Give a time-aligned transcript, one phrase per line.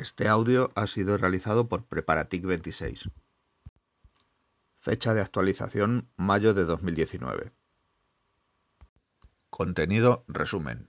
[0.00, 3.10] Este audio ha sido realizado por Preparatic 26.
[4.78, 7.52] Fecha de actualización mayo de 2019.
[9.50, 10.88] Contenido resumen.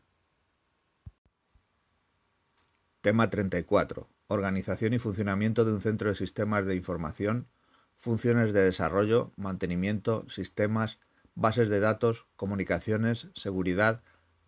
[3.02, 4.08] Tema 34.
[4.28, 7.50] Organización y funcionamiento de un centro de sistemas de información,
[7.98, 11.00] funciones de desarrollo, mantenimiento, sistemas,
[11.36, 14.04] bases de datos, comunicaciones, seguridad,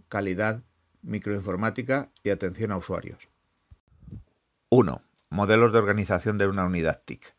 [0.07, 0.63] calidad,
[1.01, 3.32] microinformática y atención a usuarios.
[4.75, 5.03] 1.
[5.29, 7.35] Modelos de organización de una unidad TIC.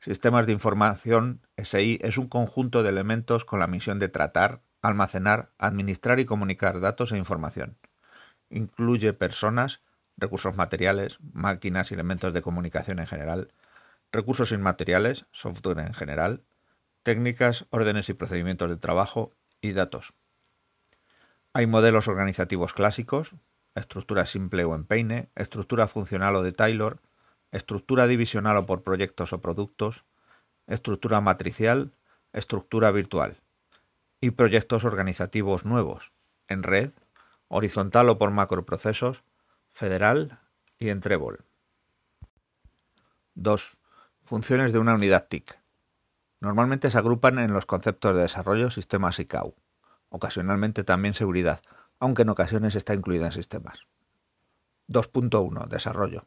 [0.00, 5.52] Sistemas de información SI es un conjunto de elementos con la misión de tratar, almacenar,
[5.58, 7.78] administrar y comunicar datos e información.
[8.50, 9.80] Incluye personas,
[10.16, 13.52] recursos materiales, máquinas y elementos de comunicación en general,
[14.10, 16.42] recursos inmateriales, software en general,
[17.04, 19.30] técnicas, órdenes y procedimientos de trabajo
[19.60, 20.14] y datos.
[21.52, 23.36] Hay modelos organizativos clásicos,
[23.74, 27.00] estructura simple o en peine, estructura funcional o de Taylor,
[27.50, 30.04] estructura divisional o por proyectos o productos,
[30.66, 31.92] estructura matricial,
[32.32, 33.40] estructura virtual
[34.20, 36.12] y proyectos organizativos nuevos,
[36.48, 36.90] en red,
[37.48, 39.22] horizontal o por macroprocesos,
[39.72, 40.38] federal
[40.78, 41.44] y en trébol.
[43.34, 43.76] 2.
[44.24, 45.58] Funciones de una unidad TIC.
[46.40, 49.54] Normalmente se agrupan en los conceptos de desarrollo, sistemas y CAU,
[50.08, 51.60] ocasionalmente también seguridad,
[52.02, 53.86] aunque en ocasiones está incluida en sistemas.
[54.88, 55.68] 2.1.
[55.68, 56.26] Desarrollo.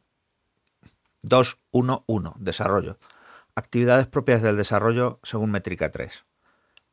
[1.22, 2.38] 2.1.1.
[2.38, 2.98] Desarrollo.
[3.56, 6.26] Actividades propias del desarrollo según métrica 3.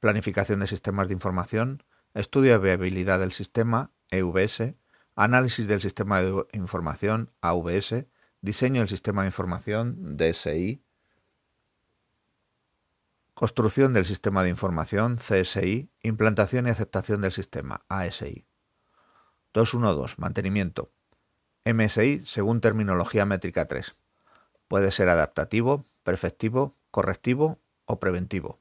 [0.01, 4.75] Planificación de sistemas de información, estudio de viabilidad del sistema, EVS,
[5.15, 8.07] análisis del sistema de información, AVS,
[8.41, 10.83] diseño del sistema de información, DSI,
[13.35, 18.45] construcción del sistema de información, CSI, implantación y aceptación del sistema, ASI.
[19.53, 20.15] 212.
[20.19, 20.91] Mantenimiento.
[21.65, 23.95] MSI según terminología métrica 3.
[24.69, 28.61] Puede ser adaptativo, perfectivo, correctivo o preventivo.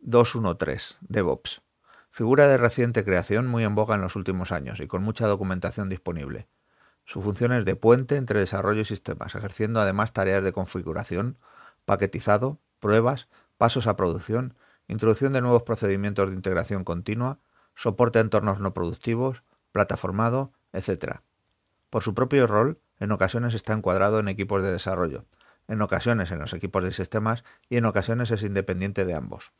[0.00, 0.96] 213.
[1.00, 1.62] DevOps.
[2.10, 5.88] Figura de reciente creación muy en boga en los últimos años y con mucha documentación
[5.88, 6.46] disponible.
[7.04, 11.38] Su función es de puente entre desarrollo y sistemas, ejerciendo además tareas de configuración,
[11.84, 13.28] paquetizado, pruebas,
[13.58, 14.54] pasos a producción,
[14.88, 17.38] introducción de nuevos procedimientos de integración continua,
[17.74, 19.42] soporte a entornos no productivos,
[19.72, 21.20] plataformado, etc.
[21.90, 25.24] Por su propio rol, en ocasiones está encuadrado en equipos de desarrollo,
[25.68, 29.52] en ocasiones en los equipos de sistemas y en ocasiones es independiente de ambos.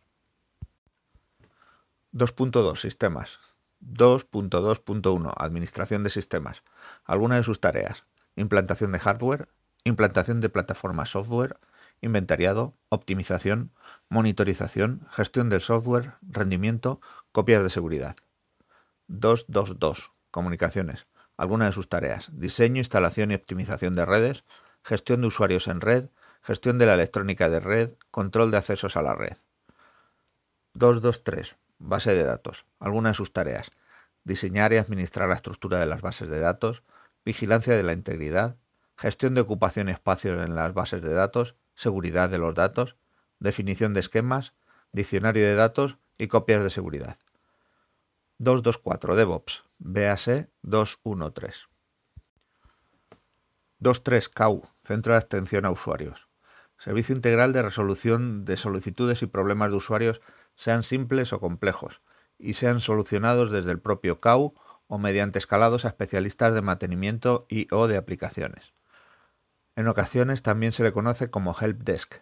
[2.12, 3.40] 2.2 Sistemas.
[3.80, 6.62] 2.2.1 Administración de sistemas.
[7.04, 8.04] Algunas de sus tareas.
[8.36, 9.48] Implantación de hardware,
[9.84, 11.58] implantación de plataformas software,
[12.00, 13.72] inventariado, optimización,
[14.08, 17.00] monitorización, gestión del software, rendimiento,
[17.32, 18.16] copias de seguridad.
[19.12, 20.12] 222.
[20.30, 21.06] Comunicaciones.
[21.36, 22.30] Algunas de sus tareas.
[22.32, 24.44] Diseño, instalación y optimización de redes,
[24.82, 26.08] gestión de usuarios en red,
[26.40, 29.36] gestión de la electrónica de red, control de accesos a la red.
[30.74, 31.56] 223.
[31.78, 32.64] Base de datos.
[32.80, 33.70] Algunas de sus tareas.
[34.24, 36.82] Diseñar y administrar la estructura de las bases de datos,
[37.24, 38.56] vigilancia de la integridad,
[38.96, 42.96] gestión de ocupación y espacios en las bases de datos, seguridad de los datos,
[43.40, 44.54] definición de esquemas,
[44.92, 47.18] diccionario de datos y copias de seguridad.
[48.42, 51.68] 224 DevOps, BAC 213.
[53.78, 56.28] 23 CAU, Centro de Atención a Usuarios.
[56.76, 60.20] Servicio integral de resolución de solicitudes y problemas de usuarios,
[60.56, 62.02] sean simples o complejos,
[62.36, 64.54] y sean solucionados desde el propio CAU
[64.88, 68.74] o mediante escalados a especialistas de mantenimiento y o de aplicaciones.
[69.76, 72.16] En ocasiones también se le conoce como Help Desk.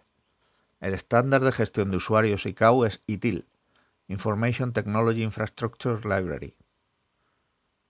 [0.81, 3.47] El estándar de gestión de usuarios y CAU es ITIL,
[4.11, 6.57] Information Technology Infrastructure Library.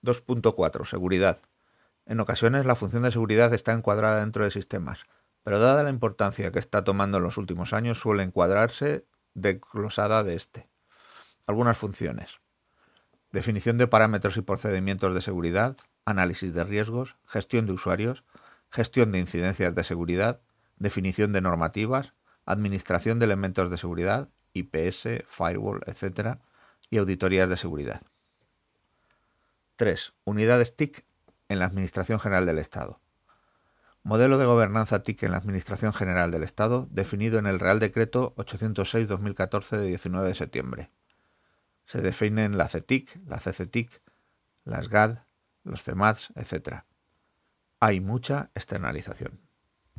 [0.04, 0.86] 2.4.
[0.86, 1.40] Seguridad.
[2.06, 5.02] En ocasiones la función de seguridad está encuadrada dentro de sistemas,
[5.42, 10.36] pero dada la importancia que está tomando en los últimos años suele encuadrarse desglosada de
[10.36, 10.68] este.
[11.48, 12.38] Algunas funciones.
[13.32, 18.22] Definición de parámetros y procedimientos de seguridad, análisis de riesgos, gestión de usuarios,
[18.70, 20.40] gestión de incidencias de seguridad,
[20.76, 22.14] definición de normativas,
[22.46, 26.38] administración de elementos de seguridad, IPS, firewall, etc.
[26.90, 28.02] y auditorías de seguridad.
[29.76, 30.12] 3.
[30.24, 31.04] Unidades TIC
[31.48, 33.00] en la Administración General del Estado.
[34.04, 38.34] Modelo de gobernanza TIC en la Administración General del Estado definido en el Real Decreto
[38.36, 40.90] 806-2014 de 19 de septiembre.
[41.84, 44.02] Se definen la CETIC, la CCTIC,
[44.64, 45.18] las GAD,
[45.64, 46.84] los CEMADS, etc.
[47.80, 49.40] Hay mucha externalización.